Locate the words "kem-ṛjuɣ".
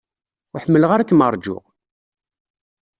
1.09-1.63